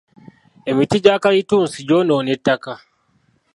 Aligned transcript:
Emiti 0.69 0.97
gya 1.03 1.15
kalitunsi 1.23 1.77
gyonoona 1.87 2.31
ettaka. 2.35 2.73